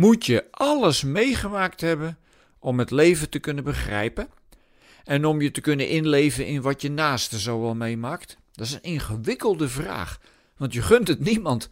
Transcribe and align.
moet 0.00 0.26
je 0.26 0.44
alles 0.50 1.02
meegemaakt 1.02 1.80
hebben 1.80 2.18
om 2.58 2.78
het 2.78 2.90
leven 2.90 3.30
te 3.30 3.38
kunnen 3.38 3.64
begrijpen 3.64 4.28
en 5.04 5.24
om 5.24 5.40
je 5.40 5.50
te 5.50 5.60
kunnen 5.60 5.88
inleven 5.88 6.46
in 6.46 6.62
wat 6.62 6.82
je 6.82 6.90
naaste 6.90 7.40
zo 7.40 7.60
wel 7.60 7.74
meemaakt? 7.74 8.36
Dat 8.52 8.66
is 8.66 8.72
een 8.72 8.82
ingewikkelde 8.82 9.68
vraag, 9.68 10.20
want 10.56 10.72
je 10.72 10.82
gunt 10.82 11.08
het 11.08 11.20
niemand. 11.20 11.70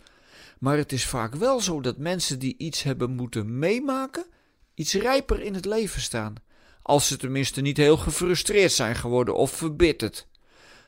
Maar 0.58 0.76
het 0.76 0.92
is 0.92 1.04
vaak 1.04 1.34
wel 1.34 1.60
zo 1.60 1.80
dat 1.80 1.98
mensen 1.98 2.38
die 2.38 2.54
iets 2.58 2.82
hebben 2.82 3.10
moeten 3.10 3.58
meemaken, 3.58 4.26
iets 4.74 4.94
rijper 4.94 5.40
in 5.40 5.54
het 5.54 5.64
leven 5.64 6.00
staan. 6.00 6.34
Als 6.82 7.06
ze 7.06 7.16
tenminste 7.16 7.60
niet 7.60 7.76
heel 7.76 7.96
gefrustreerd 7.96 8.72
zijn 8.72 8.96
geworden 8.96 9.34
of 9.34 9.50
verbitterd. 9.50 10.26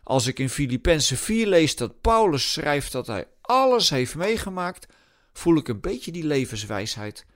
Als 0.02 0.26
ik 0.26 0.38
in 0.38 0.50
Filippenzen 0.50 1.16
4 1.16 1.46
lees 1.46 1.76
dat 1.76 2.00
Paulus 2.00 2.52
schrijft 2.52 2.92
dat 2.92 3.06
hij 3.06 3.26
alles 3.40 3.90
heeft 3.90 4.14
meegemaakt, 4.14 4.86
voel 5.32 5.56
ik 5.56 5.68
een 5.68 5.80
beetje 5.80 6.12
die 6.12 6.24
levenswijsheid. 6.24 7.28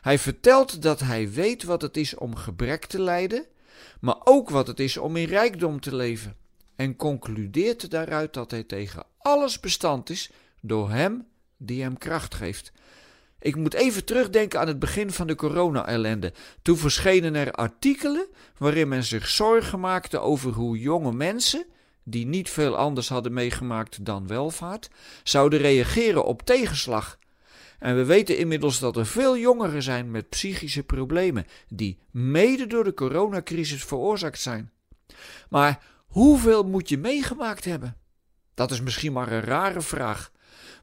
Hij 0.00 0.18
vertelt 0.18 0.82
dat 0.82 1.00
hij 1.00 1.30
weet 1.30 1.62
wat 1.62 1.82
het 1.82 1.96
is 1.96 2.14
om 2.14 2.36
gebrek 2.36 2.84
te 2.84 3.00
lijden, 3.00 3.46
maar 4.00 4.16
ook 4.24 4.50
wat 4.50 4.66
het 4.66 4.80
is 4.80 4.96
om 4.96 5.16
in 5.16 5.28
rijkdom 5.28 5.80
te 5.80 5.96
leven. 5.96 6.36
En 6.76 6.96
concludeert 6.96 7.90
daaruit 7.90 8.34
dat 8.34 8.50
hij 8.50 8.62
tegen 8.62 9.04
alles 9.18 9.60
bestand 9.60 10.10
is 10.10 10.30
door 10.60 10.90
hem 10.90 11.26
die 11.56 11.82
hem 11.82 11.98
kracht 11.98 12.34
geeft. 12.34 12.72
Ik 13.40 13.56
moet 13.56 13.74
even 13.74 14.04
terugdenken 14.04 14.60
aan 14.60 14.66
het 14.66 14.78
begin 14.78 15.10
van 15.10 15.26
de 15.26 15.34
corona-ellende. 15.34 16.32
Toen 16.62 16.76
verschenen 16.76 17.34
er 17.34 17.52
artikelen 17.52 18.26
waarin 18.58 18.88
men 18.88 19.04
zich 19.04 19.28
zorgen 19.28 19.80
maakte 19.80 20.18
over 20.18 20.52
hoe 20.52 20.78
jonge 20.78 21.12
mensen, 21.12 21.66
die 22.02 22.26
niet 22.26 22.50
veel 22.50 22.76
anders 22.76 23.08
hadden 23.08 23.32
meegemaakt 23.32 24.04
dan 24.04 24.26
welvaart, 24.26 24.90
zouden 25.22 25.58
reageren 25.58 26.24
op 26.24 26.42
tegenslag. 26.42 27.18
En 27.78 27.96
we 27.96 28.04
weten 28.04 28.38
inmiddels 28.38 28.78
dat 28.78 28.96
er 28.96 29.06
veel 29.06 29.38
jongeren 29.38 29.82
zijn 29.82 30.10
met 30.10 30.28
psychische 30.28 30.82
problemen, 30.82 31.46
die 31.68 31.98
mede 32.10 32.66
door 32.66 32.84
de 32.84 32.94
coronacrisis 32.94 33.84
veroorzaakt 33.84 34.40
zijn. 34.40 34.72
Maar 35.48 35.82
hoeveel 36.06 36.64
moet 36.64 36.88
je 36.88 36.98
meegemaakt 36.98 37.64
hebben? 37.64 37.96
Dat 38.54 38.70
is 38.70 38.80
misschien 38.80 39.12
maar 39.12 39.32
een 39.32 39.40
rare 39.40 39.80
vraag. 39.80 40.32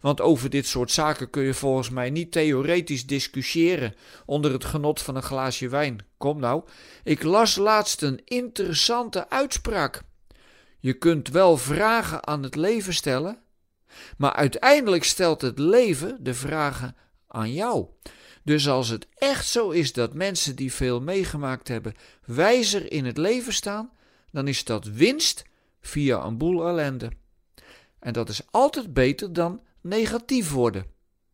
Want 0.02 0.22
over 0.22 0.50
dit 0.50 0.68
soort 0.68 0.92
zaken 0.92 1.30
kun 1.30 1.44
je 1.44 1.54
volgens 1.54 1.90
mij 1.90 2.10
niet 2.10 2.32
theoretisch 2.32 3.06
discussiëren 3.06 3.96
onder 4.26 4.52
het 4.52 4.66
genot 4.66 5.02
van 5.02 5.16
een 5.16 5.24
glaasje 5.24 5.70
wijn. 5.70 6.06
Kom 6.18 6.40
nou, 6.40 6.64
ik 7.04 7.24
las 7.24 7.56
laatst 7.56 8.02
een 8.02 8.22
interessante 8.26 9.30
uitspraak. 9.30 10.02
Je 10.80 10.94
kunt 10.94 11.30
wel 11.30 11.58
vragen 11.58 12.28
aan 12.28 12.44
het 12.44 12.56
leven 12.56 12.94
stellen, 12.94 13.38
maar 14.18 14.34
uiteindelijk 14.34 15.04
stelt 15.04 15.42
het 15.42 15.60
leven 15.60 16.18
de 16.24 16.34
vragen 16.34 16.96
aan 17.28 17.54
jou. 17.54 17.86
Dus 18.44 18.68
als 18.68 18.90
het 18.90 19.08
echt 19.16 19.48
zo 19.48 19.70
is 19.70 19.94
dat 19.94 20.14
mensen 20.14 20.56
die 20.56 20.74
veel 20.74 21.02
meegemaakt 21.02 21.68
hebben 21.68 21.94
wijzer 22.26 22.92
in 22.92 23.06
het 23.06 23.18
leven 23.18 23.54
staan, 23.54 23.92
dan 24.32 24.48
is 24.48 24.64
dat 24.64 24.86
winst 24.86 25.44
via 25.82 26.24
een 26.24 26.38
boel 26.38 26.68
ellende. 26.68 27.12
En 28.00 28.14
dat 28.14 28.30
is 28.30 28.42
altijd 28.52 28.94
beter 28.94 29.34
dan 29.34 29.62
negatief 29.82 30.52
worden. 30.52 30.86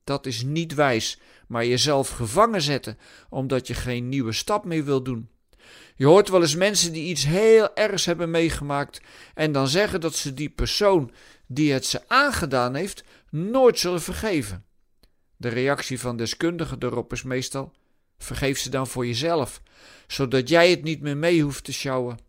Dat 0.04 0.26
is 0.26 0.44
niet 0.44 0.74
wijs, 0.74 1.20
maar 1.48 1.66
jezelf 1.66 2.10
gevangen 2.10 2.62
zetten 2.62 2.98
omdat 3.30 3.68
je 3.68 3.74
geen 3.74 4.10
nieuwe 4.10 4.32
stap 4.32 4.66
meer 4.66 4.86
wil 4.86 5.04
doen. 5.04 5.30
Je 5.96 6.06
hoort 6.06 6.30
wel 6.30 6.42
eens 6.42 6.56
mensen 6.56 6.94
die 6.94 7.10
iets 7.10 7.26
heel 7.26 7.76
ergs 7.76 8.06
hebben 8.06 8.32
meegemaakt 8.32 9.02
en 9.34 9.52
dan 9.52 9.68
zeggen 9.68 10.02
dat 10.02 10.16
ze 10.16 10.34
die 10.34 10.50
persoon 10.50 11.12
die 11.54 11.74
het 11.74 11.86
ze 11.86 12.02
aangedaan 12.08 12.76
heeft 12.76 13.04
nooit 13.30 13.80
zullen 13.80 14.02
vergeven. 14.02 14.66
De 15.38 15.50
reactie 15.50 16.00
van 16.00 16.18
deskundigen 16.18 16.80
daarop 16.80 17.14
is 17.14 17.24
meestal: 17.24 17.74
vergeef 18.18 18.60
ze 18.60 18.70
dan 18.70 18.88
voor 18.88 19.06
jezelf, 19.06 19.62
zodat 20.08 20.50
jij 20.50 20.70
het 20.70 20.84
niet 20.84 21.02
meer 21.02 21.18
mee 21.18 21.42
hoeft 21.42 21.64
te 21.64 21.74
sjouwen. 21.74 22.20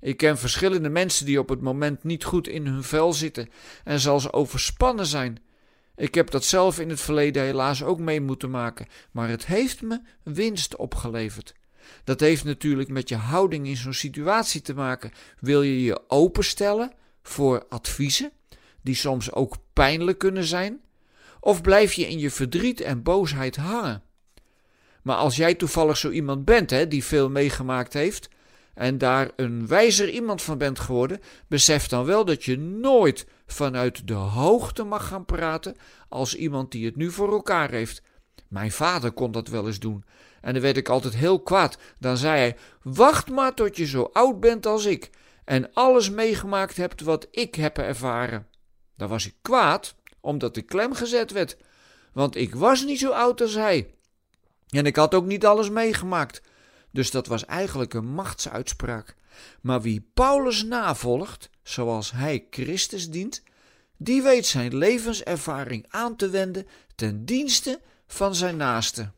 Ik 0.00 0.16
ken 0.16 0.38
verschillende 0.38 0.88
mensen 0.88 1.26
die 1.26 1.38
op 1.38 1.48
het 1.48 1.60
moment 1.60 2.04
niet 2.04 2.24
goed 2.24 2.48
in 2.48 2.66
hun 2.66 2.82
vel 2.82 3.12
zitten 3.12 3.48
en 3.84 4.00
zelfs 4.00 4.32
overspannen 4.32 5.06
zijn. 5.06 5.42
Ik 5.96 6.14
heb 6.14 6.30
dat 6.30 6.44
zelf 6.44 6.78
in 6.78 6.88
het 6.88 7.00
verleden 7.00 7.42
helaas 7.42 7.82
ook 7.82 7.98
mee 7.98 8.20
moeten 8.20 8.50
maken, 8.50 8.86
maar 9.10 9.28
het 9.28 9.46
heeft 9.46 9.82
me 9.82 10.00
winst 10.22 10.76
opgeleverd. 10.76 11.54
Dat 12.04 12.20
heeft 12.20 12.44
natuurlijk 12.44 12.88
met 12.88 13.08
je 13.08 13.16
houding 13.16 13.66
in 13.66 13.76
zo'n 13.76 13.92
situatie 13.92 14.60
te 14.60 14.74
maken. 14.74 15.12
Wil 15.38 15.62
je 15.62 15.82
je 15.82 16.08
openstellen 16.08 16.92
voor 17.30 17.66
adviezen, 17.68 18.32
die 18.82 18.94
soms 18.94 19.32
ook 19.32 19.56
pijnlijk 19.72 20.18
kunnen 20.18 20.44
zijn? 20.44 20.80
Of 21.40 21.60
blijf 21.60 21.92
je 21.92 22.08
in 22.08 22.18
je 22.18 22.30
verdriet 22.30 22.80
en 22.80 23.02
boosheid 23.02 23.56
hangen? 23.56 24.02
Maar 25.02 25.16
als 25.16 25.36
jij 25.36 25.54
toevallig 25.54 25.96
zo 25.96 26.10
iemand 26.10 26.44
bent 26.44 26.70
hè, 26.70 26.88
die 26.88 27.04
veel 27.04 27.30
meegemaakt 27.30 27.92
heeft, 27.92 28.28
en 28.74 28.98
daar 28.98 29.30
een 29.36 29.66
wijzer 29.66 30.10
iemand 30.10 30.42
van 30.42 30.58
bent 30.58 30.78
geworden, 30.78 31.20
besef 31.48 31.86
dan 31.86 32.04
wel 32.04 32.24
dat 32.24 32.44
je 32.44 32.58
nooit 32.58 33.26
vanuit 33.46 34.06
de 34.06 34.14
hoogte 34.14 34.84
mag 34.84 35.06
gaan 35.06 35.24
praten 35.24 35.76
als 36.08 36.34
iemand 36.34 36.72
die 36.72 36.86
het 36.86 36.96
nu 36.96 37.10
voor 37.10 37.32
elkaar 37.32 37.70
heeft. 37.70 38.02
Mijn 38.48 38.72
vader 38.72 39.12
kon 39.12 39.32
dat 39.32 39.48
wel 39.48 39.66
eens 39.66 39.78
doen. 39.78 40.04
En 40.40 40.52
dan 40.52 40.62
werd 40.62 40.76
ik 40.76 40.88
altijd 40.88 41.14
heel 41.14 41.42
kwaad. 41.42 41.78
Dan 41.98 42.16
zei 42.16 42.38
hij: 42.38 42.56
Wacht 42.82 43.30
maar 43.30 43.54
tot 43.54 43.76
je 43.76 43.86
zo 43.86 44.10
oud 44.12 44.40
bent 44.40 44.66
als 44.66 44.84
ik. 44.84 45.10
En 45.50 45.72
alles 45.72 46.10
meegemaakt 46.10 46.76
hebt 46.76 47.00
wat 47.00 47.26
ik 47.30 47.54
heb 47.54 47.78
ervaren. 47.78 48.46
Dan 48.96 49.08
was 49.08 49.26
ik 49.26 49.34
kwaad, 49.42 49.94
omdat 50.20 50.56
ik 50.56 50.66
klem 50.66 50.94
gezet 50.94 51.30
werd. 51.30 51.56
Want 52.12 52.36
ik 52.36 52.54
was 52.54 52.84
niet 52.84 52.98
zo 52.98 53.10
oud 53.10 53.40
als 53.40 53.54
hij. 53.54 53.94
En 54.68 54.86
ik 54.86 54.96
had 54.96 55.14
ook 55.14 55.24
niet 55.24 55.46
alles 55.46 55.70
meegemaakt. 55.70 56.42
Dus 56.90 57.10
dat 57.10 57.26
was 57.26 57.44
eigenlijk 57.44 57.94
een 57.94 58.12
machtsuitspraak. 58.12 59.16
Maar 59.60 59.80
wie 59.82 60.10
Paulus 60.14 60.64
navolgt, 60.64 61.50
zoals 61.62 62.12
hij 62.12 62.46
Christus 62.50 63.10
dient, 63.10 63.42
die 63.96 64.22
weet 64.22 64.46
zijn 64.46 64.76
levenservaring 64.76 65.86
aan 65.88 66.16
te 66.16 66.28
wenden 66.28 66.66
ten 66.94 67.24
dienste 67.24 67.80
van 68.06 68.34
zijn 68.34 68.56
naaste. 68.56 69.10